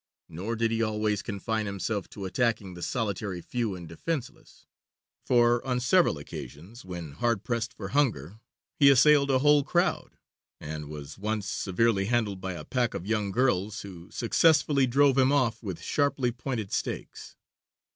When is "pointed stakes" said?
16.31-17.35